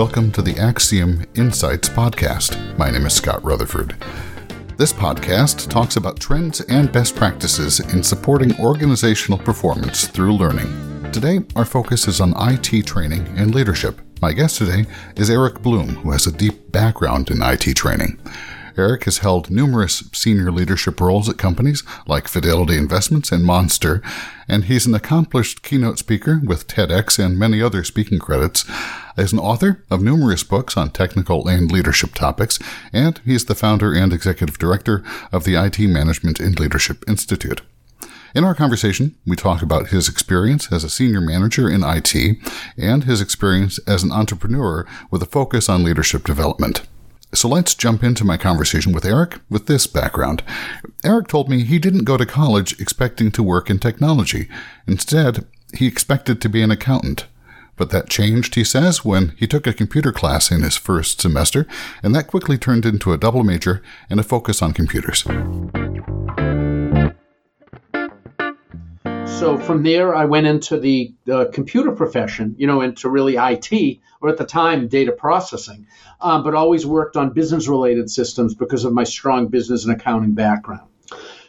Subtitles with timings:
[0.00, 2.56] Welcome to the Axiom Insights podcast.
[2.78, 3.94] My name is Scott Rutherford.
[4.78, 11.12] This podcast talks about trends and best practices in supporting organizational performance through learning.
[11.12, 14.00] Today, our focus is on IT training and leadership.
[14.22, 14.86] My guest today
[15.16, 18.18] is Eric Bloom, who has a deep background in IT training.
[18.76, 24.02] Eric has held numerous senior leadership roles at companies like Fidelity Investments and Monster,
[24.48, 28.64] and he's an accomplished keynote speaker with TEDx and many other speaking credits.
[29.16, 32.58] As an author of numerous books on technical and leadership topics,
[32.92, 37.62] and he's the founder and executive director of the IT Management and Leadership Institute.
[38.34, 42.38] In our conversation, we talk about his experience as a senior manager in IT
[42.78, 46.82] and his experience as an entrepreneur with a focus on leadership development.
[47.32, 50.42] So let's jump into my conversation with Eric with this background.
[51.04, 54.48] Eric told me he didn't go to college expecting to work in technology.
[54.86, 57.26] Instead, he expected to be an accountant.
[57.76, 61.66] But that changed, he says, when he took a computer class in his first semester,
[62.02, 65.24] and that quickly turned into a double major and a focus on computers.
[69.38, 71.14] So from there, I went into the
[71.52, 75.86] computer profession, you know, into really IT, or at the time, data processing,
[76.20, 80.34] um, but always worked on business related systems because of my strong business and accounting
[80.34, 80.88] background.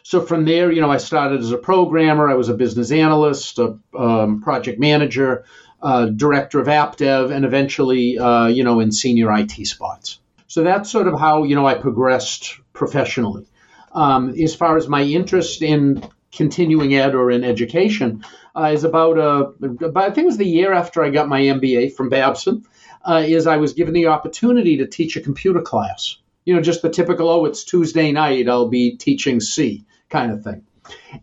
[0.02, 3.58] So from there, you know, I started as a programmer, I was a business analyst,
[3.58, 5.44] a um, project manager,
[5.80, 10.18] uh, director of app dev, and eventually, uh, you know, in senior IT spots.
[10.46, 13.46] So that's sort of how, you know, I progressed professionally.
[13.92, 16.02] Um, as far as my interest in
[16.32, 18.24] continuing ed or in education
[18.56, 21.40] uh, is about, uh, about, I think it was the year after I got my
[21.40, 22.64] MBA from Babson,
[23.04, 26.16] uh, is I was given the opportunity to teach a computer class.
[26.44, 30.42] You know, just the typical, oh, it's Tuesday night, I'll be teaching C kind of
[30.42, 30.64] thing.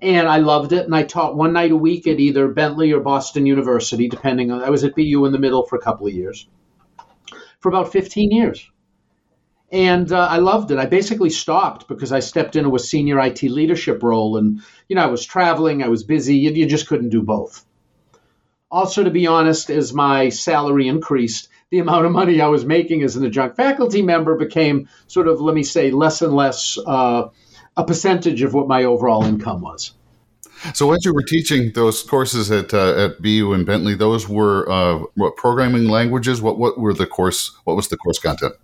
[0.02, 3.02] And I loved it, and I taught one night a week at either Bentley or
[3.02, 6.14] Boston University, depending on, I was at BU in the middle for a couple of
[6.14, 6.48] years,
[7.60, 8.70] for about 15 years
[9.72, 10.78] and uh, I loved it.
[10.78, 15.04] I basically stopped because I stepped into a senior IT leadership role, and you know
[15.04, 16.36] I was traveling, I was busy.
[16.38, 17.66] You, you just couldn't do both.
[18.72, 23.04] Also, to be honest, as my salary increased, the amount of money I was making
[23.04, 27.30] as an adjunct faculty member became sort of, let me say, less and less uh,
[27.78, 29.94] a percentage of what my overall income was.
[30.74, 34.70] So, as you were teaching those courses at uh, at BU and Bentley, those were
[34.70, 36.42] uh, what programming languages?
[36.42, 37.56] What what were the course?
[37.64, 38.56] What was the course content?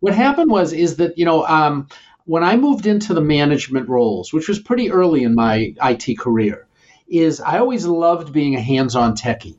[0.00, 1.88] What happened was is that you know um,
[2.24, 6.66] when I moved into the management roles, which was pretty early in my IT career,
[7.08, 9.56] is I always loved being a hands-on techie.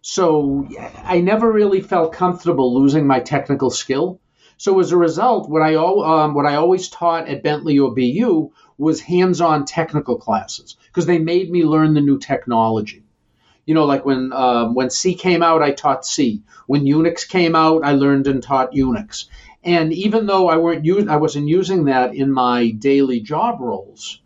[0.00, 0.68] So
[1.04, 4.20] I never really felt comfortable losing my technical skill.
[4.56, 8.50] So as a result, what I um, what I always taught at Bentley or BU
[8.78, 13.02] was hands-on technical classes because they made me learn the new technology.
[13.66, 16.42] You know, like when um, when C came out, I taught C.
[16.66, 19.26] When Unix came out, I learned and taught Unix.
[19.64, 24.20] And even though I weren't I wasn't using that in my daily job roles,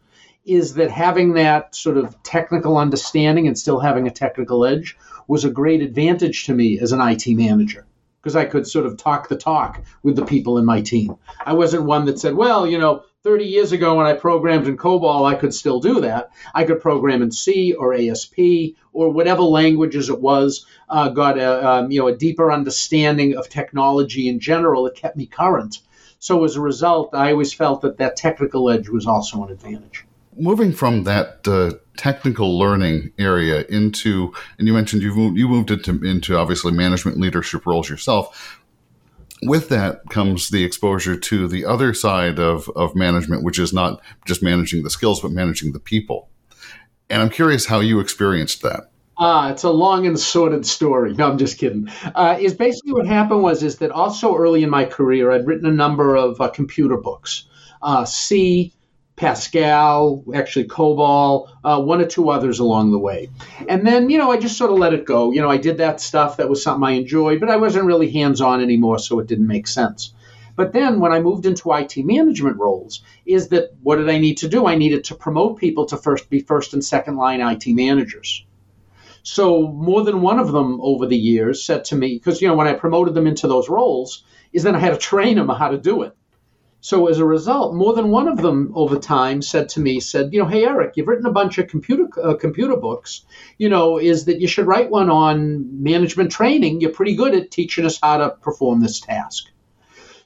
[0.45, 4.97] is that having that sort of technical understanding and still having a technical edge
[5.29, 7.87] was a great advantage to me as an IT manager
[8.21, 11.17] because I could sort of talk the talk with the people in my team.
[11.45, 14.77] I wasn't one that said, well, you know, 30 years ago when I programmed in
[14.77, 16.31] COBOL, I could still do that.
[16.55, 20.67] I could program in C or ASP or whatever languages it was.
[20.89, 24.87] Uh, got a um, you know a deeper understanding of technology in general.
[24.87, 25.79] It kept me current.
[26.19, 30.05] So as a result, I always felt that that technical edge was also an advantage.
[30.37, 35.71] Moving from that uh, technical learning area into, and you mentioned you moved, you moved
[35.71, 38.62] into into obviously management leadership roles yourself
[39.43, 44.01] with that comes the exposure to the other side of, of management, which is not
[44.27, 46.29] just managing the skills, but managing the people.
[47.11, 48.91] And I'm curious how you experienced that.
[49.19, 51.13] Ah, it's a long and sordid story.
[51.15, 51.89] No, I'm just kidding.
[52.15, 55.67] Uh, is basically what happened was is that also early in my career, I'd written
[55.67, 57.47] a number of uh, computer books.
[57.83, 58.73] Uh, C,
[59.17, 63.29] Pascal, actually COBOL, uh, one or two others along the way.
[63.69, 65.33] And then, you know, I just sort of let it go.
[65.33, 68.11] You know, I did that stuff that was something I enjoyed, but I wasn't really
[68.11, 70.15] hands on anymore, so it didn't make sense.
[70.55, 74.39] But then when I moved into IT management roles, is that what did I need
[74.39, 74.67] to do?
[74.67, 78.45] I needed to promote people to first be first and second line IT managers.
[79.23, 82.55] So more than one of them over the years said to me, because you know
[82.55, 85.69] when I promoted them into those roles, is then I had to train them how
[85.69, 86.17] to do it.
[86.85, 90.33] So as a result, more than one of them over time said to me, said,
[90.33, 93.25] you know, hey Eric, you've written a bunch of computer uh, computer books.
[93.57, 96.81] You know, is that you should write one on management training?
[96.81, 99.45] You're pretty good at teaching us how to perform this task.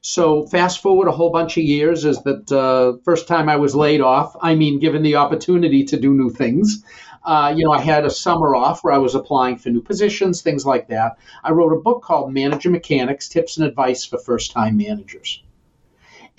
[0.00, 3.74] So fast forward a whole bunch of years is that uh, first time I was
[3.74, 4.34] laid off.
[4.40, 6.82] I mean, given the opportunity to do new things,
[7.26, 10.42] Uh, you know, I had a summer off where I was applying for new positions,
[10.42, 11.18] things like that.
[11.42, 15.42] I wrote a book called Manager Mechanics Tips and Advice for First Time Managers.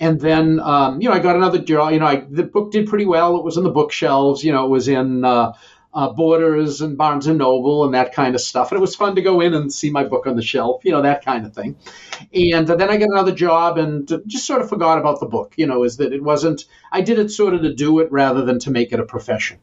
[0.00, 1.92] And then, um, you know, I got another job.
[1.92, 3.36] You know, I, the book did pretty well.
[3.36, 4.44] It was on the bookshelves.
[4.44, 5.52] You know, it was in uh,
[5.92, 8.70] uh, Borders and Barnes and Noble and that kind of stuff.
[8.70, 10.92] And it was fun to go in and see my book on the shelf, you
[10.92, 11.76] know, that kind of thing.
[12.32, 15.54] And uh, then I got another job and just sort of forgot about the book.
[15.56, 16.64] You know, is that it wasn't.
[16.92, 19.58] I did it sort of to do it rather than to make it a profession.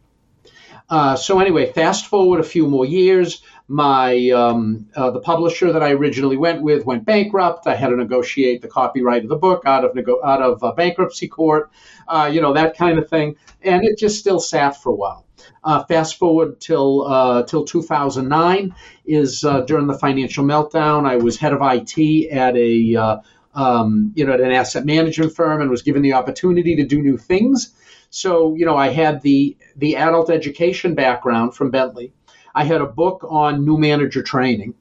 [0.89, 3.41] Uh, so anyway, fast forward a few more years.
[3.67, 7.65] My um, uh, the publisher that I originally went with went bankrupt.
[7.65, 10.73] I had to negotiate the copyright of the book out of nego- out of uh,
[10.73, 11.71] bankruptcy court,
[12.07, 15.25] uh, you know that kind of thing, and it just still sat for a while.
[15.63, 18.75] Uh, fast forward till uh, till 2009
[19.06, 21.07] is during the financial meltdown.
[21.07, 23.19] I was head of IT at a
[23.56, 27.01] um, you know at an asset management firm and was given the opportunity to do
[27.01, 27.73] new things.
[28.12, 32.13] So, you know, I had the the adult education background from Bentley.
[32.55, 34.73] I had a book on new manager training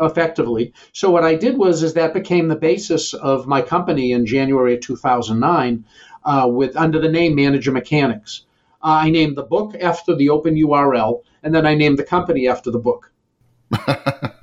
[0.00, 0.72] effectively.
[0.92, 4.74] So what I did was is that became the basis of my company in January
[4.74, 5.84] of 2009
[6.24, 8.46] uh, with under the name Manager Mechanics.
[8.82, 12.48] Uh, I named the book after the open URL, and then I named the company
[12.48, 13.12] after the book.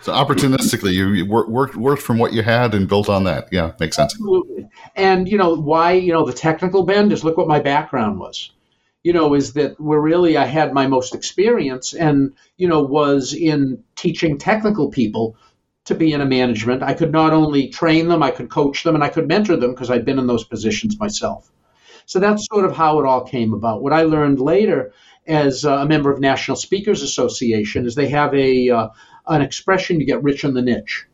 [0.00, 3.48] So opportunistically, you worked worked from what you had and built on that.
[3.50, 4.14] Yeah, makes sense.
[4.14, 4.68] Absolutely.
[4.94, 5.92] And you know why?
[5.92, 8.52] You know the technical bend is look what my background was.
[9.06, 13.32] You know, is that where really I had my most experience, and you know was
[13.32, 15.36] in teaching technical people
[15.84, 16.82] to be in a management.
[16.82, 19.70] I could not only train them, I could coach them, and I could mentor them
[19.70, 21.52] because I'd been in those positions myself.
[22.06, 23.80] So that's sort of how it all came about.
[23.80, 24.92] What I learned later
[25.24, 28.88] as a member of National Speakers Association is they have a uh,
[29.28, 31.06] an expression you get rich in the niche.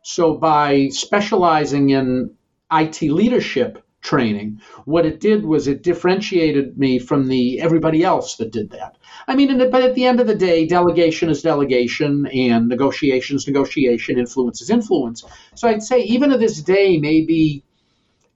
[0.00, 2.30] So by specializing in
[2.72, 8.52] IT leadership training, what it did was it differentiated me from the everybody else that
[8.52, 8.96] did that.
[9.26, 13.46] I mean, but at the end of the day, delegation is delegation, and negotiation is
[13.46, 15.24] negotiation, influence is influence.
[15.54, 17.64] So I'd say even to this day, maybe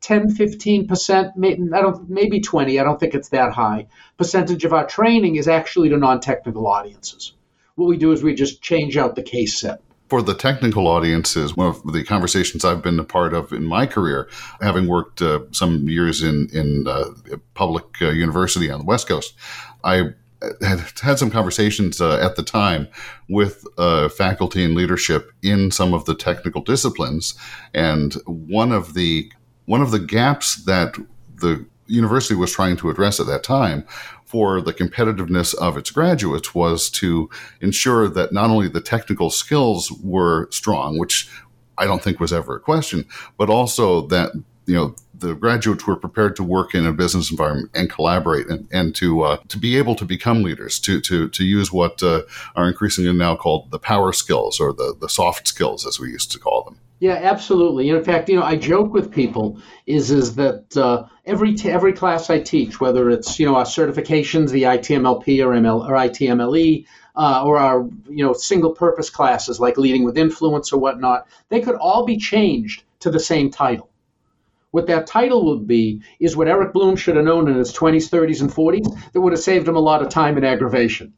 [0.00, 2.80] 10, 15 percent, I don't, maybe 20.
[2.80, 3.88] I don't think it's that high.
[4.16, 7.32] Percentage of our training is actually to non-technical audiences
[7.76, 9.80] what we do is we just change out the case set.
[10.08, 13.86] For the technical audiences, one of the conversations I've been a part of in my
[13.86, 14.28] career,
[14.60, 17.06] having worked uh, some years in in uh,
[17.54, 19.34] public uh, university on the West Coast,
[19.82, 20.10] I
[20.60, 22.88] had had some conversations uh, at the time
[23.28, 27.34] with uh, faculty and leadership in some of the technical disciplines,
[27.74, 29.30] and one of the
[29.64, 30.96] one of the gaps that
[31.40, 33.84] the university was trying to address at that time
[34.26, 37.30] for the competitiveness of its graduates was to
[37.60, 41.30] ensure that not only the technical skills were strong, which
[41.78, 43.06] I don't think was ever a question,
[43.38, 44.32] but also that
[44.66, 48.68] you know the graduates were prepared to work in a business environment and collaborate and,
[48.72, 52.22] and to uh, to be able to become leaders to to to use what uh,
[52.56, 56.32] are increasingly now called the power skills or the the soft skills as we used
[56.32, 56.80] to call them.
[56.98, 57.90] Yeah, absolutely.
[57.90, 61.92] In fact, you know, I joke with people is is that uh, every t- every
[61.92, 66.86] class I teach, whether it's you know our certifications, the ITMLP or ML or ITMLE,
[67.14, 71.60] uh, or our you know single purpose classes like leading with influence or whatnot, they
[71.60, 73.90] could all be changed to the same title.
[74.70, 78.08] What that title would be is what Eric Bloom should have known in his 20s,
[78.10, 81.12] 30s, and 40s that would have saved him a lot of time and aggravation.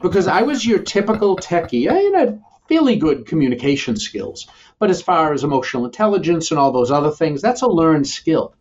[0.00, 1.88] Because I was your typical techie.
[1.88, 4.46] I had fairly good communication skills.
[4.78, 8.54] But as far as emotional intelligence and all those other things, that's a learned skill.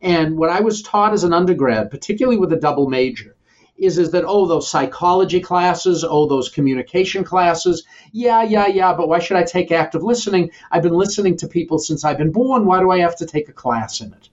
[0.00, 3.34] And what I was taught as an undergrad, particularly with a double major,
[3.78, 9.08] is, is that, oh, those psychology classes, oh, those communication classes, yeah, yeah, yeah, but
[9.08, 10.50] why should I take active listening?
[10.70, 12.64] I've been listening to people since I've been born.
[12.66, 14.28] Why do I have to take a class in it?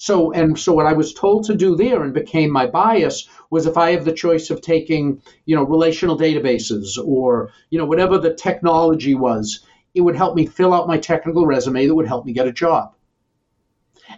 [0.00, 3.66] So, and so what I was told to do there and became my bias was
[3.66, 8.16] if I have the choice of taking, you know, relational databases or, you know, whatever
[8.16, 9.60] the technology was,
[9.98, 12.52] it would help me fill out my technical resume that would help me get a
[12.52, 12.94] job.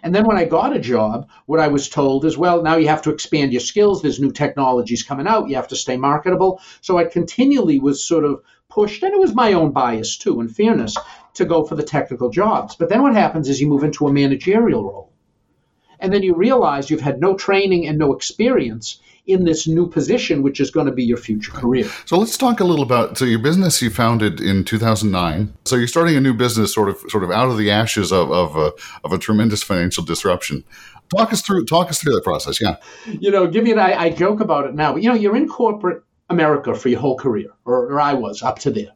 [0.03, 2.87] And then when I got a job, what I was told is, well, now you
[2.87, 4.01] have to expand your skills.
[4.01, 5.49] There's new technologies coming out.
[5.49, 6.61] You have to stay marketable.
[6.79, 10.47] So I continually was sort of pushed, and it was my own bias too, in
[10.47, 10.97] fairness,
[11.33, 12.75] to go for the technical jobs.
[12.75, 15.11] But then what happens is you move into a managerial role
[16.01, 18.99] and then you realize you've had no training and no experience
[19.31, 21.89] in this new position, which is going to be your future career.
[22.05, 25.53] So let's talk a little about so your business you founded in 2009.
[25.65, 28.31] So you're starting a new business, sort of sort of out of the ashes of
[28.31, 28.71] of a,
[29.03, 30.63] of a tremendous financial disruption.
[31.09, 32.61] Talk us through talk us through that process.
[32.61, 35.15] Yeah, you know, give me an I, I joke about it now, but you know,
[35.15, 38.93] you're in corporate America for your whole career, or, or I was up to there.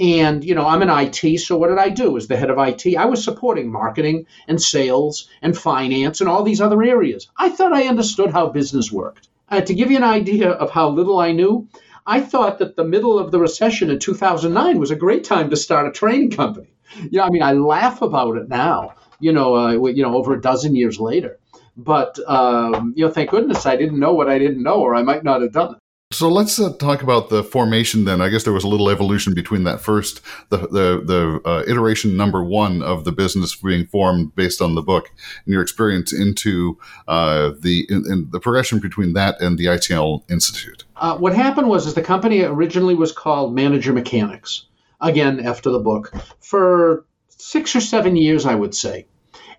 [0.00, 2.58] And, you know, I'm an IT, so what did I do as the head of
[2.58, 2.96] IT?
[2.96, 7.28] I was supporting marketing and sales and finance and all these other areas.
[7.36, 9.27] I thought I understood how business worked.
[9.50, 11.68] Uh, to give you an idea of how little I knew,
[12.06, 15.56] I thought that the middle of the recession in 2009 was a great time to
[15.56, 16.68] start a training company.
[17.10, 20.40] Yeah, I mean, I laugh about it now, you know, uh, you know, over a
[20.40, 21.38] dozen years later.
[21.76, 25.02] But um, you know, thank goodness I didn't know what I didn't know, or I
[25.02, 25.80] might not have done it.
[26.10, 28.22] So let's uh, talk about the formation then.
[28.22, 32.16] I guess there was a little evolution between that first, the the, the uh, iteration
[32.16, 35.10] number one of the business being formed based on the book,
[35.44, 40.22] and your experience into uh, the in, in the progression between that and the ITL
[40.30, 40.84] Institute.
[40.96, 44.64] Uh, what happened was, is the company originally was called Manager Mechanics.
[45.02, 49.08] Again, after the book, for six or seven years, I would say,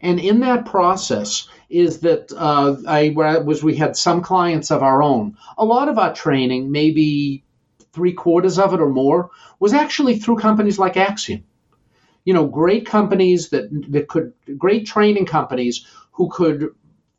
[0.02, 5.04] and in that process is that uh, I was we had some clients of our
[5.04, 5.38] own.
[5.58, 7.44] A lot of our training, maybe
[7.94, 11.44] three quarters of it or more, was actually through companies like Axiom.
[12.26, 16.70] You know, great companies that that could great training companies who could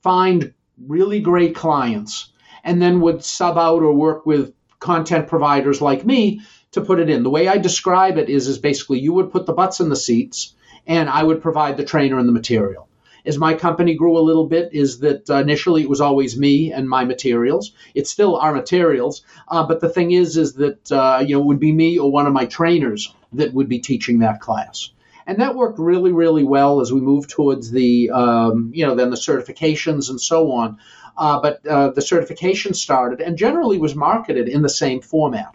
[0.03, 0.53] find
[0.87, 2.33] really great clients
[2.65, 6.41] and then would sub out or work with content providers like me
[6.73, 7.23] to put it in.
[7.23, 9.97] The way I describe it is is basically you would put the butts in the
[9.97, 10.55] seats
[10.87, 12.89] and I would provide the trainer and the material
[13.27, 16.89] as my company grew a little bit is that initially it was always me and
[16.89, 17.73] my materials.
[17.95, 21.47] It's still our materials, uh, but the thing is, is that uh, you know it
[21.47, 24.91] would be me or one of my trainers that would be teaching that class.
[25.27, 29.11] And that worked really, really well as we moved towards the, um, you know, then
[29.11, 30.79] the certifications and so on.
[31.17, 35.55] Uh, but uh, the certification started and generally was marketed in the same format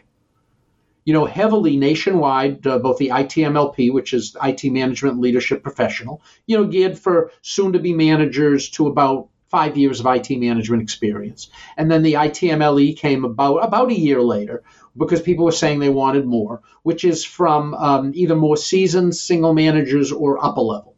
[1.06, 6.58] you know, heavily nationwide, uh, both the ITMLP, which is IT Management Leadership Professional, you
[6.58, 11.50] know, geared for soon to be managers to about five years of IT management experience.
[11.78, 14.64] And then the ITMLE came about about a year later
[14.98, 19.54] because people were saying they wanted more, which is from um, either more seasoned single
[19.54, 20.96] managers or upper level.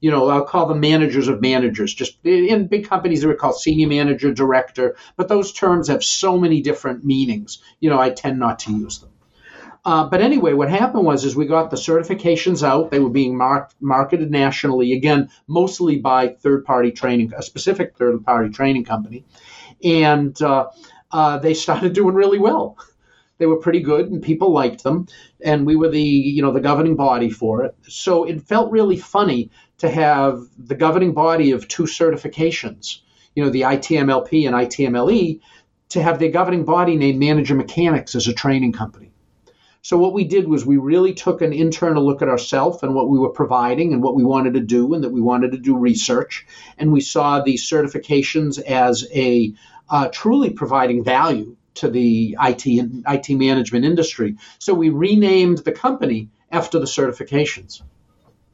[0.00, 1.92] You know, I'll call them managers of managers.
[1.92, 6.38] Just in big companies, they are called senior manager, director, but those terms have so
[6.38, 7.58] many different meanings.
[7.80, 9.09] You know, I tend not to use them.
[9.84, 12.90] Uh, but anyway, what happened was is we got the certifications out.
[12.90, 18.84] They were being marked, marketed nationally, again, mostly by third-party training, a specific third-party training
[18.84, 19.24] company,
[19.82, 20.66] and uh,
[21.10, 22.76] uh, they started doing really well.
[23.38, 25.06] They were pretty good, and people liked them,
[25.42, 27.74] and we were the you know the governing body for it.
[27.88, 32.98] So it felt really funny to have the governing body of two certifications,
[33.34, 35.40] you know, the ITMLP and ITMLE,
[35.88, 39.09] to have their governing body named Manager Mechanics as a training company.
[39.82, 43.08] So what we did was we really took an internal look at ourselves and what
[43.08, 45.76] we were providing and what we wanted to do and that we wanted to do
[45.76, 46.46] research.
[46.76, 49.54] And we saw these certifications as a
[49.88, 54.36] uh, truly providing value to the IT and IT management industry.
[54.58, 57.82] So we renamed the company after the certifications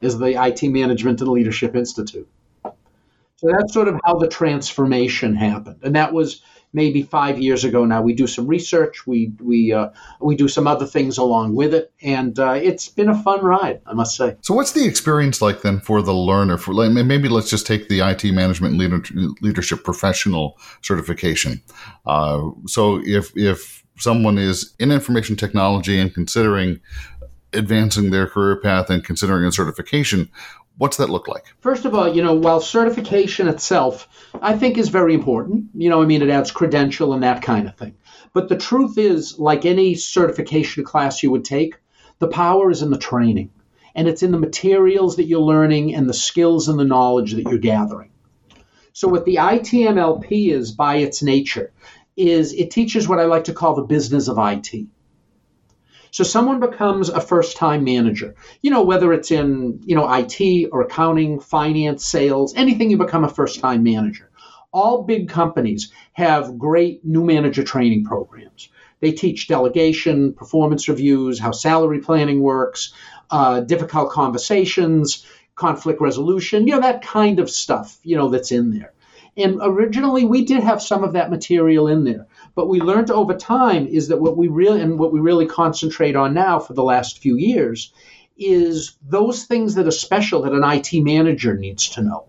[0.01, 2.27] as the IT Management and Leadership Institute.
[2.63, 5.79] So that's sort of how the transformation happened.
[5.83, 6.41] And that was
[6.77, 8.01] maybe five years ago now.
[8.03, 9.89] We do some research, we we uh,
[10.21, 13.81] we do some other things along with it, and uh, it's been a fun ride,
[13.87, 14.37] I must say.
[14.41, 16.57] So, what's the experience like then for the learner?
[16.57, 19.01] For like, maybe let's just take the IT management leader,
[19.41, 21.61] leadership professional certification.
[22.05, 26.79] Uh, so, if if someone is in information technology and considering
[27.53, 30.29] advancing their career path and considering a certification,
[30.77, 31.45] What's that look like?
[31.59, 34.07] First of all, you know, while certification itself,
[34.39, 35.69] I think is very important.
[35.73, 37.95] You know, I mean, it adds credential and that kind of thing.
[38.33, 41.75] But the truth is, like any certification class you would take,
[42.19, 43.49] the power is in the training.
[43.95, 47.43] And it's in the materials that you're learning and the skills and the knowledge that
[47.49, 48.11] you're gathering.
[48.93, 51.71] So what the ITMLP is by its nature
[52.15, 54.87] is it teaches what I like to call the business of IT.
[56.17, 58.33] So someone becomes a first time manager,
[58.63, 63.23] you know, whether it's in, you know, IT or accounting, finance, sales, anything you become
[63.23, 64.31] a first time manager.
[64.73, 68.69] All big companies have great new manager training programs.
[68.99, 72.93] They teach delegation, performance reviews, how salary planning works,
[73.29, 78.71] uh, difficult conversations, conflict resolution, you know, that kind of stuff, you know, that's in
[78.71, 78.91] there.
[79.37, 82.25] And originally we did have some of that material in there.
[82.57, 86.15] But we learned over time is that what we really and what we really concentrate
[86.15, 87.93] on now for the last few years
[88.35, 92.25] is those things that are special that an IT manager needs to know.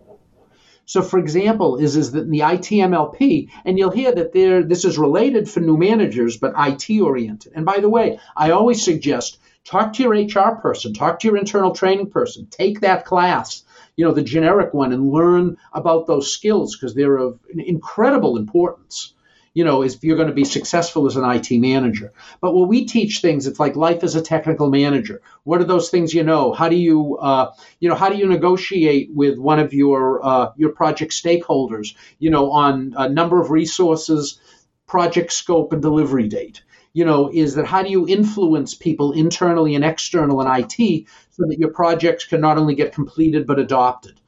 [0.85, 4.85] So, for example, is is that in the ITMLP, and you'll hear that there this
[4.85, 7.53] is related for new managers, but IT oriented.
[7.55, 11.39] And by the way, I always suggest talk to your HR person, talk to your
[11.39, 13.63] internal training person, take that class,
[13.97, 19.15] you know, the generic one, and learn about those skills because they're of incredible importance
[19.55, 22.13] you know, if you're going to be successful as an IT manager.
[22.41, 25.21] But when we teach things, it's like life as a technical manager.
[25.45, 26.53] What are those things you know?
[26.53, 30.53] How do you, uh, you know, how do you negotiate with one of your uh,
[30.57, 31.95] your project stakeholders?
[32.19, 34.41] You know, on a number of resources
[34.87, 36.63] project scope and delivery date
[36.95, 41.45] you know, is that how do you influence people internally and external in IT so
[41.47, 44.19] that your projects can not only get completed but adopted?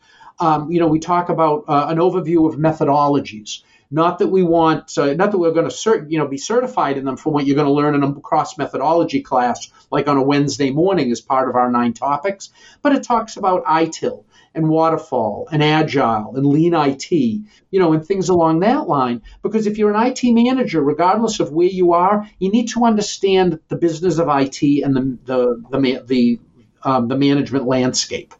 [0.41, 3.63] Um, you know, we talk about uh, an overview of methodologies.
[3.93, 6.97] Not that we want, uh, not that we're going to, cert, you know, be certified
[6.97, 10.17] in them for what you're going to learn in a cross methodology class, like on
[10.17, 12.51] a Wednesday morning as part of our nine topics.
[12.83, 18.05] But it talks about ITIL and waterfall and agile and lean IT, you know, and
[18.05, 19.23] things along that line.
[19.43, 23.59] Because if you're an IT manager, regardless of where you are, you need to understand
[23.69, 26.41] the business of IT and the the the the,
[26.85, 28.35] um, the management landscape.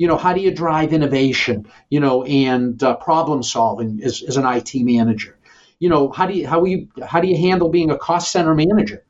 [0.00, 1.66] You know, how do you drive innovation?
[1.90, 5.36] You know, and uh, problem solving as, as an IT manager.
[5.78, 8.54] You know, how do you how you how do you handle being a cost center
[8.54, 9.04] manager?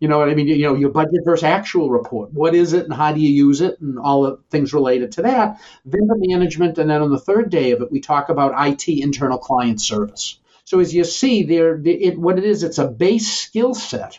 [0.00, 0.48] You know what I mean?
[0.48, 2.32] You know, your budget versus actual report.
[2.32, 5.22] What is it and how do you use it and all the things related to
[5.22, 5.60] that.
[5.84, 6.78] Vendor management.
[6.78, 10.40] And then on the third day of it, we talk about IT internal client service.
[10.64, 14.18] So as you see there, it, what it is, it's a base skill set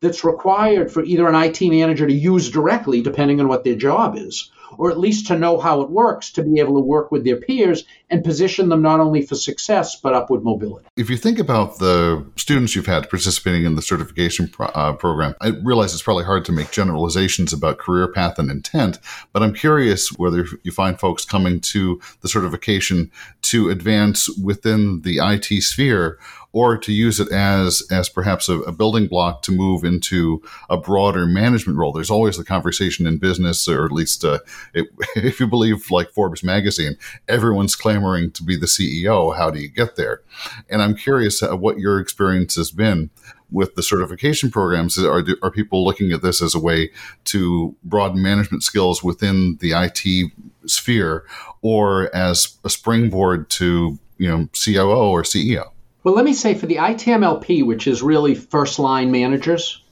[0.00, 4.16] that's required for either an IT manager to use directly, depending on what their job
[4.16, 7.24] is, or at least to know how it works to be able to work with
[7.24, 10.86] their peers and position them not only for success but upward mobility.
[10.96, 15.34] If you think about the students you've had participating in the certification pro- uh, program,
[15.40, 18.98] I realize it's probably hard to make generalizations about career path and intent,
[19.32, 23.10] but I'm curious whether you find folks coming to the certification
[23.42, 26.18] to advance within the IT sphere
[26.54, 30.76] or to use it as as perhaps a, a, building block to move into a
[30.76, 31.92] broader management role.
[31.92, 34.38] There's always the conversation in business, or at least uh,
[34.72, 36.96] it, if you believe like Forbes magazine,
[37.28, 39.36] everyone's clamoring to be the CEO.
[39.36, 40.22] How do you get there?
[40.70, 43.10] And I'm curious uh, what your experience has been
[43.50, 44.96] with the certification programs.
[44.96, 46.92] Are are people looking at this as a way
[47.24, 50.30] to broaden management skills within the IT
[50.66, 51.24] sphere,
[51.62, 55.73] or as a springboard to you know COO or CEO?
[56.04, 59.82] Well, let me say for the ITMLP, which is really first line managers,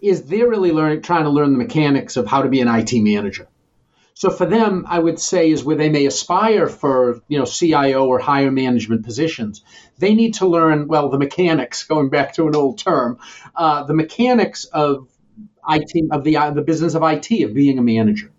[0.00, 2.92] is they're really learning, trying to learn the mechanics of how to be an IT
[2.94, 3.46] manager.
[4.14, 8.06] So for them, I would say is where they may aspire for you know CIO
[8.06, 9.62] or higher management positions.
[9.98, 11.84] They need to learn well the mechanics.
[11.84, 13.18] Going back to an old term,
[13.54, 15.06] uh, the mechanics of
[15.68, 18.32] IT of the uh, the business of IT of being a manager.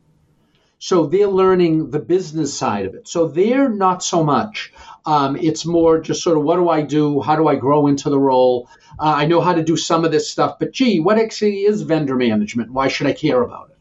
[0.80, 3.08] So they're learning the business side of it.
[3.08, 4.72] So they're not so much.
[5.08, 7.22] Um, it's more just sort of what do I do?
[7.22, 8.68] How do I grow into the role?
[9.00, 11.82] Uh, I know how to do some of this stuff, but gee, what actually is
[11.82, 12.74] vendor management?
[12.74, 13.78] Why should I care about it?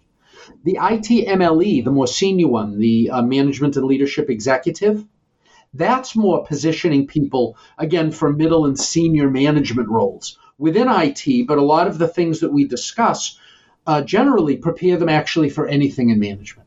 [0.63, 5.05] The ITMLE, the more senior one, the uh, management and leadership executive,
[5.75, 11.63] that's more positioning people, again, for middle and senior management roles within IT, but a
[11.63, 13.37] lot of the things that we discuss
[13.85, 16.66] uh, generally prepare them actually for anything in management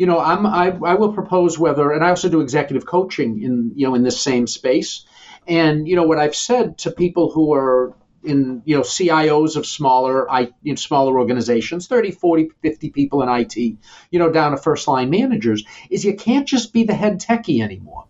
[0.00, 3.72] you know, I'm, I, I will propose whether, and I also do executive coaching in,
[3.74, 5.04] you know, in this same space.
[5.46, 7.92] And, you know, what I've said to people who are
[8.24, 13.20] in, you know, CIOs of smaller, I, you know, smaller organizations, 30, 40, 50 people
[13.22, 16.94] in IT, you know, down to first line managers, is you can't just be the
[16.94, 18.06] head techie anymore.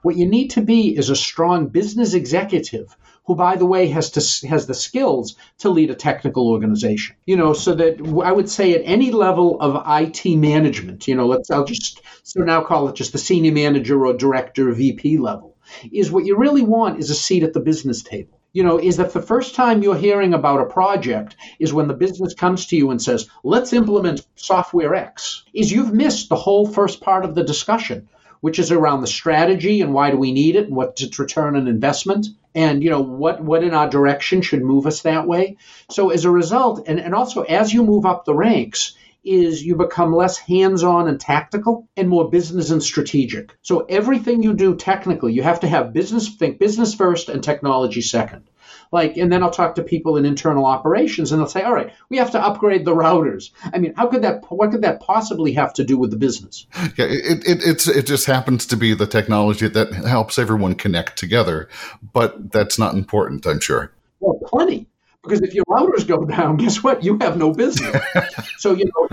[0.00, 4.10] What you need to be is a strong business executive who, by the way, has
[4.10, 7.16] to has the skills to lead a technical organization.
[7.26, 11.26] You know, so that I would say at any level of IT management, you know,
[11.26, 15.56] let's I'll just so now call it just the senior manager or director, VP level,
[15.90, 18.98] is what you really want is a seat at the business table you know, is
[18.98, 22.76] that the first time you're hearing about a project is when the business comes to
[22.76, 27.34] you and says, let's implement software X, is you've missed the whole first part of
[27.34, 28.08] the discussion,
[28.42, 31.56] which is around the strategy and why do we need it and what's its return
[31.56, 35.56] on investment and you know what what in our direction should move us that way.
[35.90, 39.74] So as a result and, and also as you move up the ranks is you
[39.74, 43.56] become less hands-on and tactical and more business and strategic.
[43.62, 48.02] So everything you do technically you have to have business think business first and technology
[48.02, 48.44] second
[48.92, 51.92] like and then i'll talk to people in internal operations and they'll say all right
[52.08, 53.50] we have to upgrade the routers.
[53.72, 56.66] I mean how could that what could that possibly have to do with the business?
[56.96, 61.18] Yeah it, it, it's it just happens to be the technology that helps everyone connect
[61.18, 61.68] together
[62.12, 63.92] but that's not important i'm sure.
[64.20, 64.86] Well plenty
[65.24, 67.96] because if your routers go down guess what you have no business
[68.58, 69.08] so you know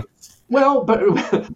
[0.48, 1.00] well but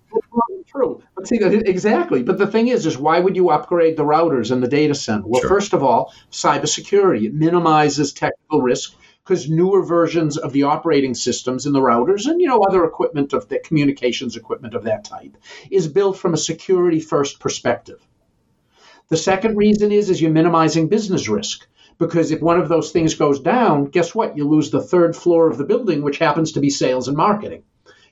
[0.76, 1.02] true.
[1.14, 2.22] But see, exactly.
[2.22, 5.26] But the thing is, is why would you upgrade the routers in the data center?
[5.26, 5.48] Well, sure.
[5.48, 7.24] first of all, cybersecurity.
[7.26, 12.40] It minimizes technical risk because newer versions of the operating systems in the routers and
[12.40, 15.36] you know other equipment of the communications equipment of that type
[15.70, 18.00] is built from a security first perspective.
[19.08, 21.66] The second reason is is you're minimizing business risk
[21.98, 24.36] because if one of those things goes down, guess what?
[24.36, 27.62] You lose the third floor of the building, which happens to be sales and marketing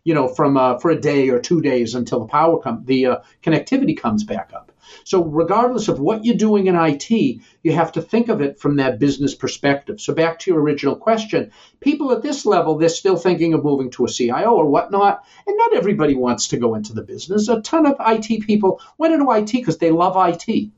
[0.04, 3.06] you know, from uh, for a day or two days until the power come, the
[3.06, 4.70] uh, connectivity comes back up.
[5.04, 8.76] So regardless of what you're doing in IT, you have to think of it from
[8.76, 10.00] that business perspective.
[10.00, 13.90] So back to your original question, people at this level, they're still thinking of moving
[13.92, 17.48] to a CIO or whatnot, and not everybody wants to go into the business.
[17.48, 20.70] A ton of IT people went into IT because they love IT.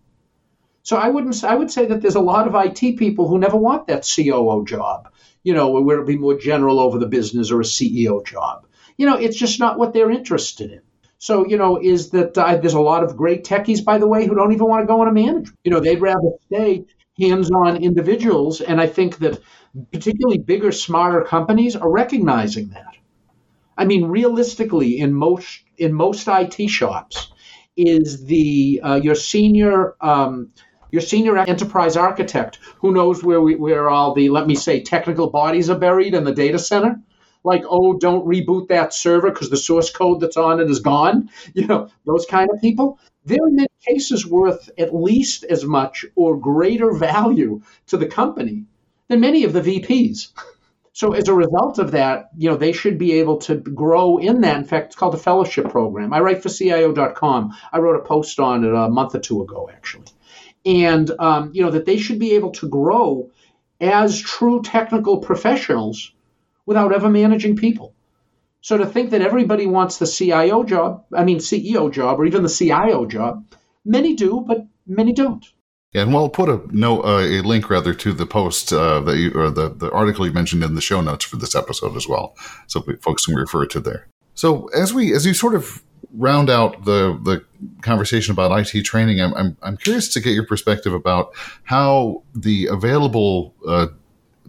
[0.87, 1.43] So I wouldn't.
[1.43, 4.65] I would say that there's a lot of IT people who never want that COO
[4.65, 5.09] job.
[5.43, 8.69] You know, where it would be more general over the business or a CEO job.
[8.97, 10.83] You know, it's just not what they're interested in.
[11.19, 14.27] So, you know, is that uh, there's a lot of great techies, by the way,
[14.27, 15.59] who don't even want to go into management.
[15.65, 16.85] You know, they'd rather stay
[17.19, 18.61] hands on individuals.
[18.61, 19.41] And I think that
[19.93, 22.95] particularly bigger, smarter companies are recognizing that.
[23.77, 27.33] I mean, realistically, in most in most IT shops,
[27.77, 30.53] is the uh, your senior um,
[30.91, 35.29] your senior enterprise architect who knows where we, where all the let me say technical
[35.29, 37.01] bodies are buried in the data center
[37.47, 41.31] like, oh, don't reboot that server because the source code that's on it is gone.
[41.55, 42.99] You know, those kind of people.
[43.25, 48.65] They're in many cases worth at least as much or greater value to the company
[49.09, 50.33] than many of the VPs.
[50.93, 54.41] So as a result of that, you know, they should be able to grow in
[54.43, 54.57] that.
[54.57, 56.13] In fact, it's called a fellowship program.
[56.13, 57.55] I write for CIO.com.
[57.73, 60.07] I wrote a post on it a month or two ago, actually.
[60.67, 63.31] And, um, you know, that they should be able to grow
[63.81, 66.13] as true technical professionals
[66.67, 67.95] without ever managing people.
[68.61, 72.43] So to think that everybody wants the CIO job, I mean CEO job, or even
[72.43, 73.47] the CIO job,
[73.85, 75.47] many do, but many don't.
[75.93, 79.31] Yeah, and we'll put a uh, a link rather to the post uh, that you
[79.35, 82.35] or the the article you mentioned in the show notes for this episode as well,
[82.67, 84.09] so folks can refer to there.
[84.35, 87.45] So as we as you sort of round out the the
[87.83, 92.67] conversation about IT training, I'm I'm, I'm curious to get your perspective about how the
[92.67, 93.89] available uh,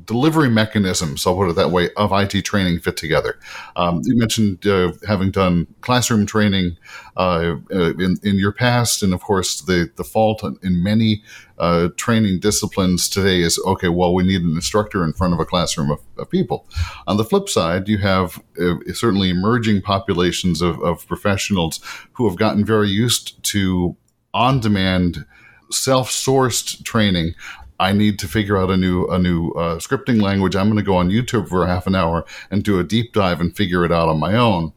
[0.05, 3.39] delivery mechanisms, I'll put it that way, of IT training fit together.
[3.75, 6.77] Um, you mentioned uh, having done classroom training
[7.15, 11.23] uh, uh, in, in your past, and of course, the, the fault in many
[11.57, 15.45] uh, training disciplines today is okay, well, we need an instructor in front of a
[15.45, 16.67] classroom of, of people.
[17.07, 21.79] On the flip side, you have uh, certainly emerging populations of, of professionals
[22.13, 23.95] who have gotten very used to
[24.33, 25.25] on demand
[25.71, 27.33] self sourced training
[27.79, 30.55] I need to figure out a new a new uh, scripting language.
[30.55, 33.39] I'm going to go on YouTube for half an hour and do a deep dive
[33.39, 34.73] and figure it out on my own,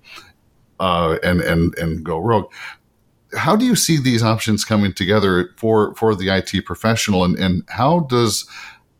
[0.78, 2.52] uh, and and and go rogue.
[3.36, 7.62] How do you see these options coming together for for the IT professional, and and
[7.68, 8.46] how does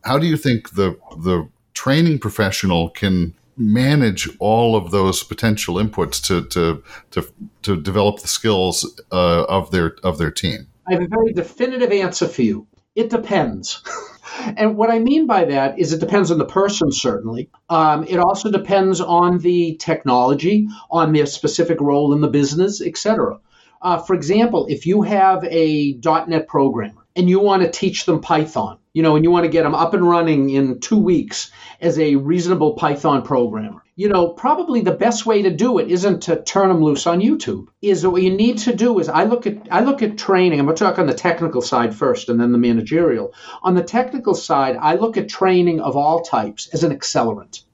[0.04, 6.24] how do you think the the training professional can manage all of those potential inputs
[6.26, 7.30] to to to,
[7.62, 10.66] to develop the skills uh, of their of their team?
[10.88, 12.66] I have a very definitive answer for you.
[12.94, 13.82] It depends.
[14.56, 17.50] and what I mean by that is it depends on the person, certainly.
[17.68, 23.38] Um, it also depends on the technology, on their specific role in the business, etc.
[23.82, 28.20] Uh, for example, if you have a .NET programmer and you want to teach them
[28.20, 31.50] Python, you know, and you want to get them up and running in two weeks
[31.80, 36.22] as a reasonable Python programmer, you know, probably the best way to do it isn't
[36.22, 37.66] to turn them loose on YouTube.
[37.82, 40.58] Is what you need to do is I look at I look at training.
[40.58, 43.34] I'm going to talk on the technical side first, and then the managerial.
[43.62, 47.64] On the technical side, I look at training of all types as an accelerant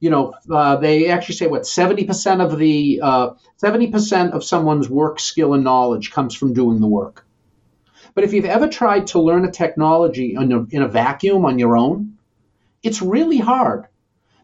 [0.00, 3.30] you know, uh, they actually say what 70% of the uh,
[3.60, 7.26] 70% of someone's work skill and knowledge comes from doing the work.
[8.14, 11.58] But if you've ever tried to learn a technology in a, in a vacuum on
[11.58, 12.18] your own,
[12.82, 13.88] it's really hard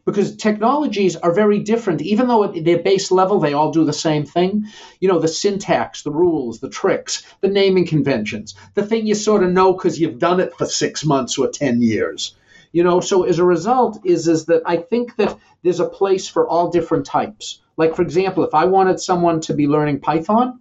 [0.05, 2.03] because technologies are very different.
[2.03, 4.67] Even though at their base level they all do the same thing,
[5.01, 9.43] you know, the syntax, the rules, the tricks, the naming conventions, the thing you sort
[9.43, 12.35] of know because you've done it for six months or 10 years
[12.75, 13.01] you know?
[13.01, 16.71] So as a result is is that i think that there's a place for all
[16.71, 17.61] different types.
[17.77, 20.61] Like for example if i wanted someone to be learning python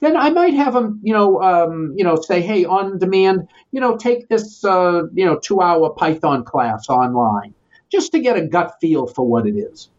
[0.00, 3.80] then i might have them you know um, you know say hey on demand you
[3.80, 7.54] know take this uh, you know two hour python class online
[7.90, 9.90] just to get a gut feel for what it is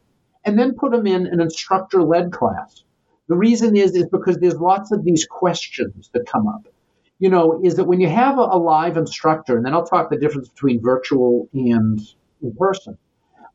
[0.45, 2.83] and then put them in an instructor led class
[3.27, 6.67] the reason is is because there's lots of these questions that come up
[7.19, 10.09] you know, is that when you have a, a live instructor, and then I'll talk
[10.09, 11.99] the difference between virtual and
[12.41, 12.97] in person,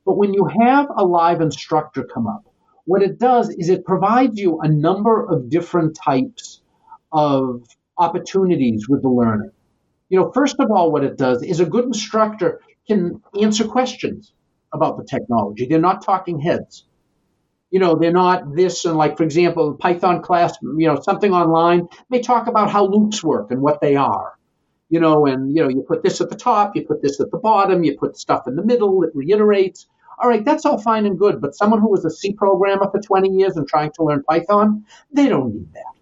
[0.05, 2.45] but when you have a live instructor come up,
[2.85, 6.61] what it does is it provides you a number of different types
[7.11, 7.67] of
[7.97, 9.51] opportunities with the learner.
[10.11, 14.33] You know, first of all, what it does is a good instructor can answer questions
[14.73, 15.67] about the technology.
[15.67, 16.85] They're not talking heads
[17.75, 21.89] you know, they're not this and like, for example, Python class, you know, something online,
[22.09, 24.39] they talk about how loops work and what they are.
[24.91, 27.33] You know, and you know, you put this at the top, you put this at
[27.33, 29.89] the bottom, you put stuff in the middle, it reiterates.
[30.23, 33.01] All right, that's all fine and good, but someone who was a C programmer for
[33.01, 35.95] 20 years and trying to learn Python, they don't need that.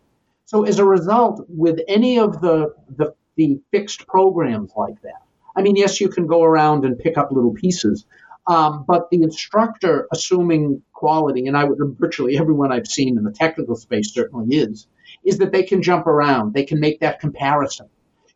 [0.45, 5.23] So as a result, with any of the, the, the fixed programs like that,
[5.57, 8.05] I mean, yes, you can go around and pick up little pieces,
[8.47, 13.33] um, but the instructor, assuming quality, and I would virtually everyone I've seen in the
[13.33, 14.87] technical space certainly is,
[15.25, 16.55] is that they can jump around.
[16.55, 17.88] They can make that comparison.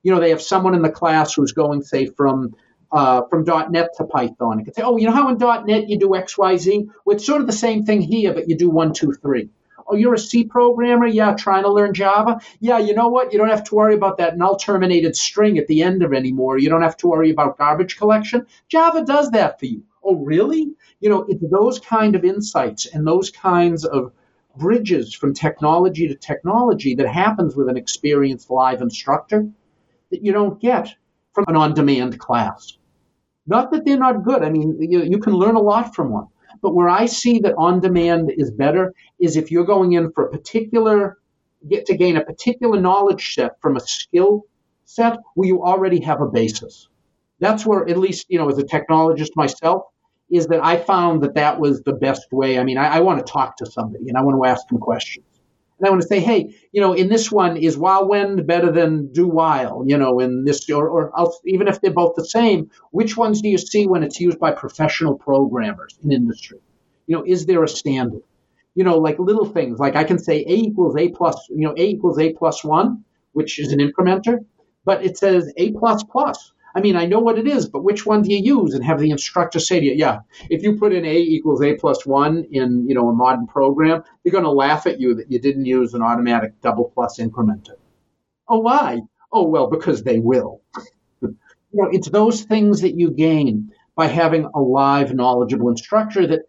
[0.02, 2.54] You know, they have someone in the class who's going, say, from
[2.92, 4.58] uh, from .NET to Python.
[4.58, 6.88] and can say, oh, you know how in .NET you do X, Y, Z?
[7.04, 9.48] Well, it's sort of the same thing here, but you do one, two, three.
[9.88, 11.06] Oh, you're a C programmer?
[11.06, 12.40] Yeah, trying to learn Java?
[12.60, 13.32] Yeah, you know what?
[13.32, 16.58] You don't have to worry about that null terminated string at the end of anymore.
[16.58, 18.46] You don't have to worry about garbage collection.
[18.68, 19.82] Java does that for you.
[20.02, 20.72] Oh, really?
[21.00, 24.12] You know, it's those kind of insights and those kinds of
[24.56, 29.48] bridges from technology to technology that happens with an experienced live instructor
[30.10, 30.94] that you don't get
[31.32, 32.78] from an on demand class.
[33.46, 34.42] Not that they're not good.
[34.42, 36.28] I mean, you, you can learn a lot from one.
[36.66, 40.26] But where I see that on demand is better is if you're going in for
[40.26, 41.18] a particular,
[41.68, 44.42] get to gain a particular knowledge set from a skill
[44.84, 46.88] set where you already have a basis.
[47.38, 49.84] That's where, at least, you know, as a technologist myself,
[50.28, 52.58] is that I found that that was the best way.
[52.58, 54.78] I mean, I, I want to talk to somebody and I want to ask them
[54.78, 55.24] questions.
[55.78, 58.72] And I want to say, hey, you know, in this one, is while when better
[58.72, 59.84] than do while?
[59.86, 63.48] You know, in this, or, or even if they're both the same, which ones do
[63.48, 66.58] you see when it's used by professional programmers in industry?
[67.06, 68.22] You know, is there a standard?
[68.74, 71.74] You know, like little things, like I can say A equals A plus, you know,
[71.76, 74.44] A equals A plus one, which is an incrementer,
[74.84, 76.52] but it says A plus plus.
[76.76, 78.74] I mean, I know what it is, but which one do you use?
[78.74, 80.18] And have the instructor say to you, yeah,
[80.50, 84.02] if you put in A equals A plus one in, you know, a modern program,
[84.22, 87.76] they're going to laugh at you that you didn't use an automatic double plus incrementer.
[88.46, 89.00] Oh, why?
[89.32, 90.60] Oh, well, because they will.
[91.22, 91.34] you
[91.72, 96.42] know, it's those things that you gain by having a live, knowledgeable instructor that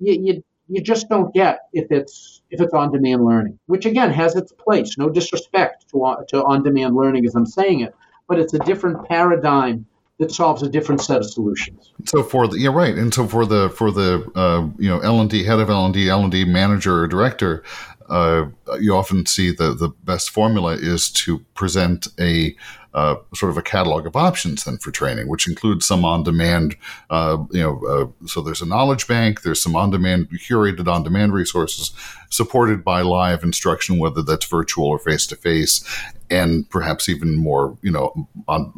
[0.00, 4.34] you, you, you just don't get if it's if it's on-demand learning, which again has
[4.34, 4.96] its place.
[4.96, 7.94] No disrespect to, to on-demand learning as I'm saying it,
[8.28, 9.86] but it's a different paradigm
[10.18, 11.92] that solves a different set of solutions.
[12.06, 15.20] So for the yeah right, and so for the for the uh, you know L
[15.20, 17.64] and D head of L and D L and D manager or director,
[18.08, 18.46] uh,
[18.80, 22.54] you often see the the best formula is to present a
[22.94, 26.76] uh, sort of a catalog of options then for training, which includes some on-demand,
[27.10, 31.90] uh, you know, uh, so there's a knowledge bank, there's some on-demand curated on-demand resources
[32.30, 35.84] supported by live instruction, whether that's virtual or face-to-face,
[36.30, 38.72] and perhaps even more, you know, on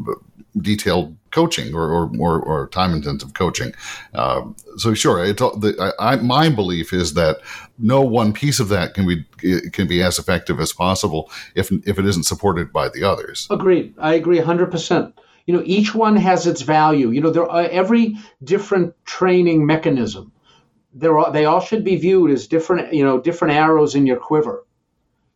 [0.60, 3.74] detailed coaching or, or, or, or time intensive coaching.
[4.14, 4.42] Uh,
[4.76, 7.38] so sure, it, the, I, my belief is that
[7.78, 9.24] no one piece of that can be
[9.70, 13.46] can be as effective as possible if if it isn't supported by the others.
[13.50, 13.94] Agreed.
[13.98, 15.12] I agree 100%.
[15.46, 17.10] You know, each one has its value.
[17.10, 20.32] You know, there are every different training mechanism.
[20.92, 24.16] There are, they all should be viewed as different, you know, different arrows in your
[24.16, 24.65] quiver.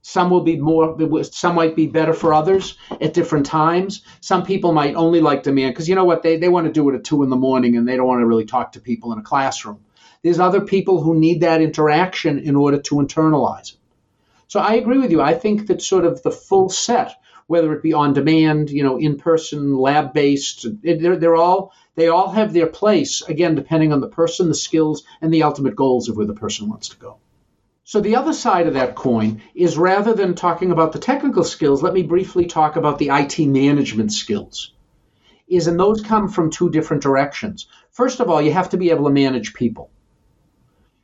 [0.03, 4.03] Some will be more, some might be better for others at different times.
[4.21, 6.23] Some people might only like demand because you know what?
[6.23, 8.21] They, they want to do it at two in the morning and they don't want
[8.21, 9.81] to really talk to people in a classroom.
[10.23, 13.79] There's other people who need that interaction in order to internalize it.
[14.49, 15.21] So I agree with you.
[15.21, 17.15] I think that sort of the full set,
[17.47, 22.09] whether it be on demand, you know, in person, lab based, they're, they're all they
[22.09, 23.23] all have their place.
[23.23, 26.69] Again, depending on the person, the skills, and the ultimate goals of where the person
[26.69, 27.19] wants to go.
[27.91, 31.83] So the other side of that coin is rather than talking about the technical skills,
[31.83, 34.73] let me briefly talk about the IT management skills.
[35.49, 37.67] Is and those come from two different directions.
[37.91, 39.91] First of all, you have to be able to manage people.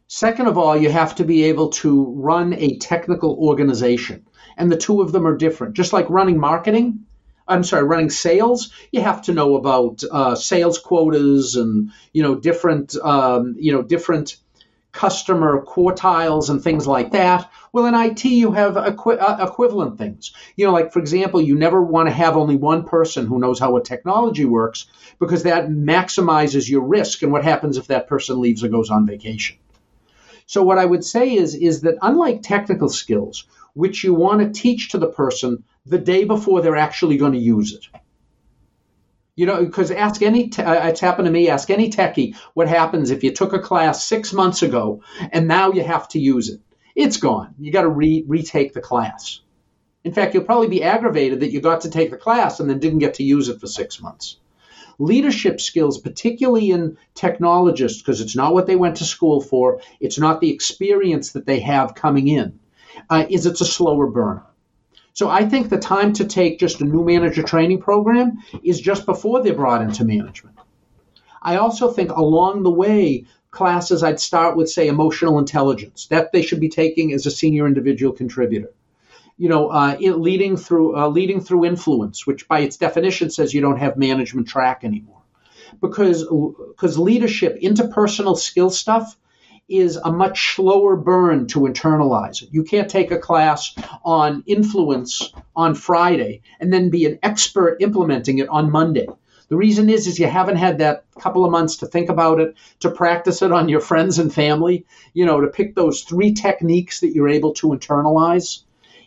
[0.07, 4.25] Second of all, you have to be able to run a technical organization.
[4.57, 5.75] And the two of them are different.
[5.75, 7.01] Just like running marketing,
[7.49, 12.37] I'm sorry, running sales, you have to know about uh, sales quotas and you know
[12.37, 14.37] different um, you know different
[14.96, 17.50] customer quartiles and things like that.
[17.70, 20.32] Well, in IT, you have equi- uh, equivalent things.
[20.56, 23.61] You know, like for example, you never want to have only one person who knows
[23.61, 24.87] how a technology works
[25.18, 27.22] because that maximizes your risk.
[27.22, 29.59] And what happens if that person leaves or goes on vacation?
[30.46, 34.61] So what I would say is is that unlike technical skills, which you want to
[34.61, 37.87] teach to the person the day before they're actually going to use it
[39.37, 42.68] you know, because ask any, te- uh, it's happened to me, ask any techie what
[42.68, 46.49] happens if you took a class six months ago and now you have to use
[46.49, 46.61] it.
[46.96, 47.55] It's gone.
[47.61, 49.40] You got to re- retake the class.
[50.03, 52.79] In fact, you'll probably be aggravated that you got to take the class and then
[52.79, 54.38] didn't get to use it for six months.
[54.99, 60.18] Leadership skills, particularly in technologists, because it's not what they went to school for, it's
[60.18, 62.59] not the experience that they have coming in,
[63.11, 64.40] uh, is it's a slower burn.
[65.16, 69.07] So I think the time to take just a new manager training program is just
[69.07, 70.59] before they're brought into management.
[71.40, 76.07] I also think along the way, classes, I'd start with, say, emotional intelligence.
[76.09, 78.74] That they should be taking as a senior individual contributor.
[79.38, 83.62] You know, uh, leading through uh, leading through influence, which by its definition says you
[83.62, 85.22] don't have management track anymore,
[85.81, 89.16] because because leadership, interpersonal skill stuff
[89.68, 92.42] is a much slower burn to internalize.
[92.42, 92.50] It.
[92.52, 93.74] You can't take a class
[94.05, 99.09] on influence on Friday and then be an expert implementing it on Monday.
[99.48, 102.55] The reason is is you haven't had that couple of months to think about it,
[102.81, 107.00] to practice it on your friends and family, you know, to pick those three techniques
[107.00, 108.62] that you're able to internalize.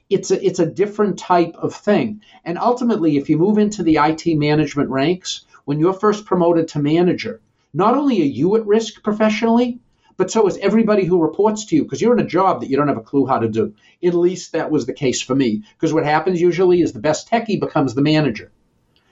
[0.09, 2.21] It's a, it's a different type of thing.
[2.43, 6.79] And ultimately, if you move into the IT management ranks, when you're first promoted to
[6.79, 7.41] manager,
[7.73, 9.79] not only are you at risk professionally,
[10.19, 12.75] but so is everybody who reports to you because you're in a job that you
[12.75, 13.73] don't have a clue how to do.
[14.03, 15.63] At least that was the case for me.
[15.73, 18.51] Because what happens usually is the best techie becomes the manager.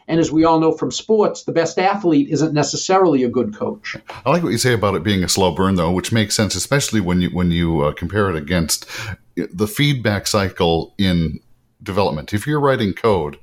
[0.10, 3.96] And as we all know from sports, the best athlete isn't necessarily a good coach.
[4.26, 6.56] I like what you say about it being a slow burn, though, which makes sense,
[6.56, 8.86] especially when you when you uh, compare it against
[9.36, 11.40] the feedback cycle in
[11.82, 12.34] development.
[12.34, 13.40] If you're writing code,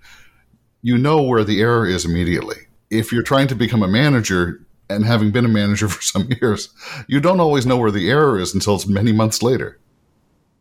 [0.82, 2.56] you know where the error is immediately.
[2.90, 4.64] If you're trying to become a manager,
[4.94, 6.68] and having been a manager for some years,
[7.06, 9.78] you don't always know where the error is until it's many months later.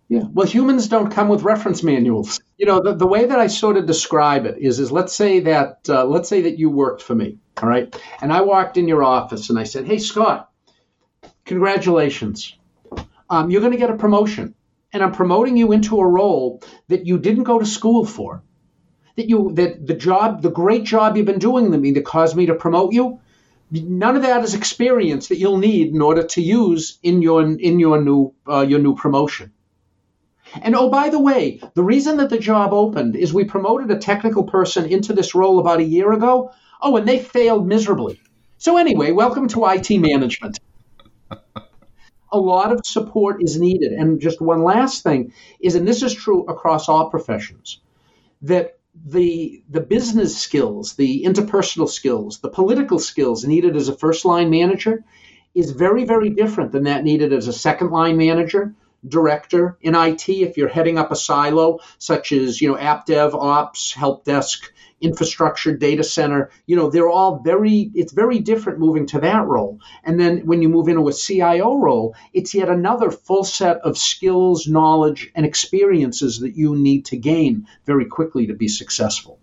[0.10, 2.40] Yeah, well, humans don't come with reference manuals.
[2.58, 5.40] You know, the, the way that I sort of describe it is, is let's say
[5.40, 8.88] that uh, let's say that you worked for me, all right, and I walked in
[8.88, 10.52] your office and I said, "Hey, Scott,
[11.46, 12.56] congratulations,
[13.30, 14.54] um, you're going to get a promotion,
[14.92, 18.44] and I'm promoting you into a role that you didn't go to school for,
[19.16, 22.36] that you that the job, the great job you've been doing to me that caused
[22.36, 23.20] me to promote you."
[23.82, 27.80] None of that is experience that you'll need in order to use in your in
[27.80, 29.52] your new uh, your new promotion.
[30.62, 33.98] And oh, by the way, the reason that the job opened is we promoted a
[33.98, 36.52] technical person into this role about a year ago.
[36.80, 38.22] Oh, and they failed miserably.
[38.60, 40.60] So anyway, welcome to IT management.
[41.32, 43.94] a lot of support is needed.
[43.94, 47.80] And just one last thing is, and this is true across all professions,
[48.44, 54.26] that the the business skills, the interpersonal skills, the political skills needed as a first
[54.26, 55.04] line manager
[55.56, 58.74] is very very different than that needed as a second line manager
[59.08, 63.36] director in IT if you're heading up a silo such as you know app dev
[63.36, 64.73] ops help desk
[65.04, 69.80] infrastructure data center you know they're all very it's very different moving to that role.
[70.04, 73.98] And then when you move into a cio role it's yet another full set of
[73.98, 79.40] skills knowledge and experiences that you need to gain very quickly to be successful.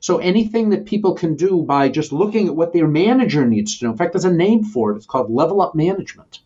[0.00, 3.84] So anything that people can do by just looking at what their manager needs to
[3.84, 4.96] know in fact there's a name for it.
[4.96, 6.40] It's called level up management.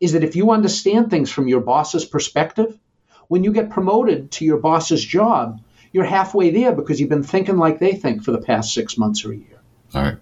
[0.00, 2.78] Is that if you understand things from your boss's perspective
[3.26, 5.60] when you get promoted to your boss's job
[5.92, 9.24] you're halfway there because you've been thinking like they think for the past six months
[9.24, 9.60] or a year.
[9.94, 10.16] All right.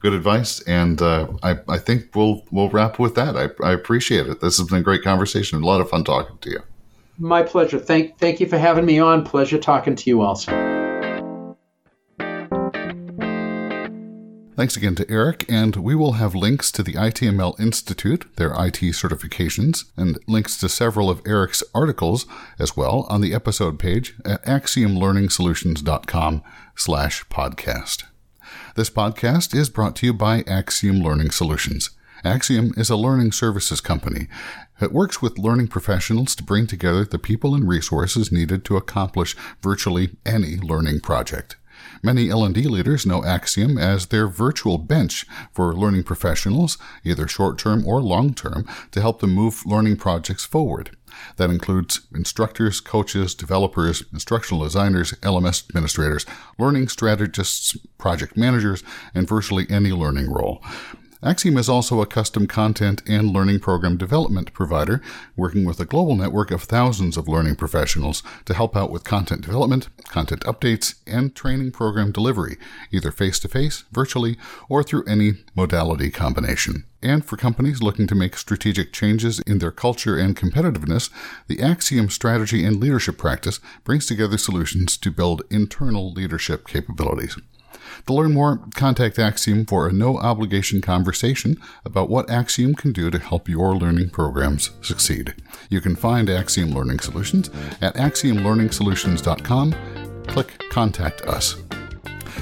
[0.00, 3.36] Good advice, and uh, I, I think we'll we'll wrap with that.
[3.36, 4.40] I, I appreciate it.
[4.40, 5.62] This has been a great conversation.
[5.62, 6.60] A lot of fun talking to you.
[7.16, 7.78] My pleasure.
[7.78, 9.24] Thank thank you for having me on.
[9.24, 10.71] Pleasure talking to you also.
[14.54, 18.80] Thanks again to Eric, and we will have links to the ITML Institute, their IT
[18.92, 22.26] certifications, and links to several of Eric's articles
[22.58, 26.42] as well on the episode page at axiomlearningsolutions.com
[26.76, 28.04] slash podcast.
[28.76, 31.88] This podcast is brought to you by Axiom Learning Solutions.
[32.22, 34.28] Axiom is a learning services company.
[34.82, 39.34] It works with learning professionals to bring together the people and resources needed to accomplish
[39.62, 41.56] virtually any learning project.
[42.04, 48.00] Many L&D leaders know Axiom as their virtual bench for learning professionals, either short-term or
[48.02, 50.96] long-term, to help them move learning projects forward.
[51.36, 56.26] That includes instructors, coaches, developers, instructional designers, LMS administrators,
[56.58, 58.82] learning strategists, project managers,
[59.14, 60.60] and virtually any learning role.
[61.24, 65.00] Axiom is also a custom content and learning program development provider,
[65.36, 69.42] working with a global network of thousands of learning professionals to help out with content
[69.42, 72.56] development, content updates, and training program delivery,
[72.90, 74.36] either face to face, virtually,
[74.68, 76.82] or through any modality combination.
[77.00, 81.08] And for companies looking to make strategic changes in their culture and competitiveness,
[81.46, 87.38] the Axiom strategy and leadership practice brings together solutions to build internal leadership capabilities.
[88.06, 93.10] To learn more, contact Axiom for a no obligation conversation about what Axiom can do
[93.10, 95.34] to help your learning programs succeed.
[95.70, 97.48] You can find Axiom Learning Solutions
[97.80, 99.74] at axiomlearningsolutions.com.
[100.26, 101.56] Click Contact Us.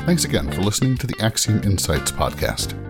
[0.06, 2.89] Thanks again for listening to the Axiom Insights podcast.